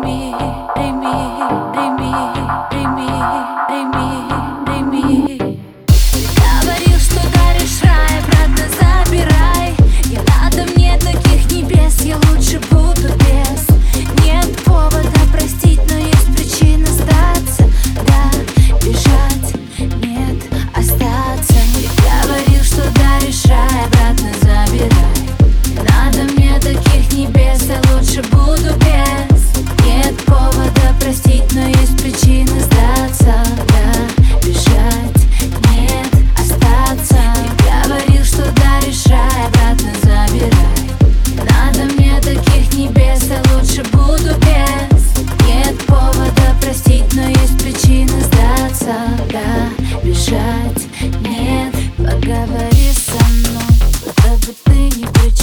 [0.00, 0.32] me,
[0.76, 1.14] they me,
[1.74, 2.12] they me,
[2.70, 3.08] they me,
[3.68, 4.47] they me.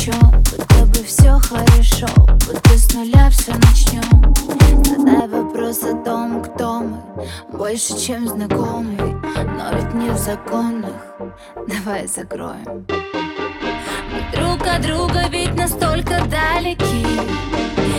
[0.05, 2.07] Чем, будто бы все хорошо
[2.47, 4.33] Будто с нуля все начнем
[4.85, 7.01] Задай вопрос о том, кто мы
[7.51, 11.01] Больше, чем знакомый Но ведь не в законах.
[11.67, 12.85] Давай закроем.
[12.87, 17.05] Мы друг от друга ведь настолько далеки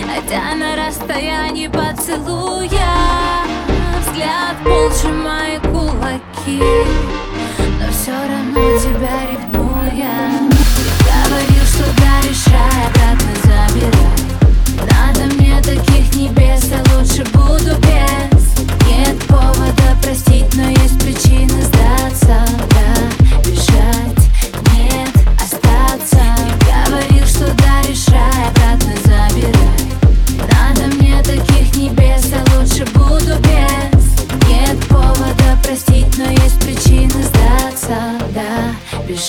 [0.07, 3.26] Хотя на расстоянии поцелуя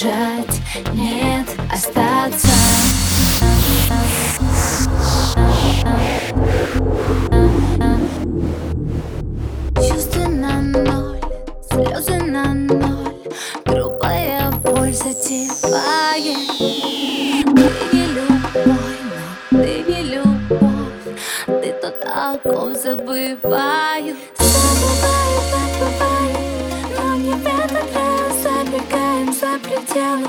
[0.07, 0.61] Да, бежать,
[0.93, 2.47] нет, остаться.
[9.75, 11.19] Чувства на ноль,
[11.69, 13.15] слезы на ноль.
[13.65, 16.37] Грубая боль затевает.
[16.57, 19.03] Ты не любовь,
[19.49, 21.17] ты не любовь.
[21.47, 24.15] Ты тот, о ком забываю
[29.59, 30.27] пределы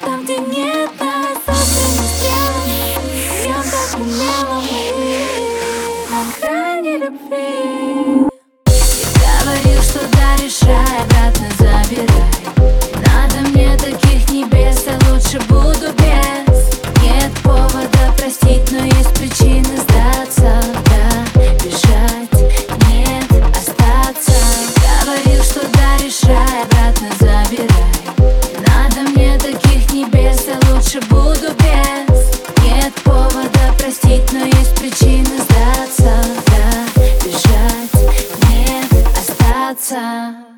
[0.00, 1.01] Там, где нет
[34.82, 37.94] причины сдаться, да, бежать,
[38.50, 40.51] нет, остаться.